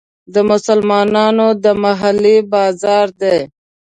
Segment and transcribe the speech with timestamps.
[0.33, 3.37] د مسلمانانو د محلې بازار دی.